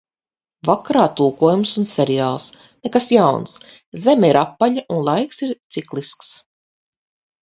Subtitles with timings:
[0.67, 2.47] Vakarā tulkojums un seriāls.
[2.87, 3.53] Nekas jauns.
[4.07, 6.33] Zeme ir apaļa un laiks ir ciklisks.